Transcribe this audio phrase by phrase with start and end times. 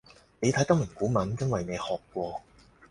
[0.39, 2.41] 你睇得明古文因為你學過